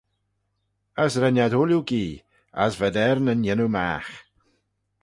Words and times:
As 1.03 1.13
ren 1.21 1.41
ad 1.45 1.53
ooilley 1.57 1.81
gee, 1.89 2.23
as 2.63 2.73
v'ad 2.79 2.95
er 3.07 3.17
nyn 3.21 3.45
yannoo 3.47 3.71
magh. 3.75 4.13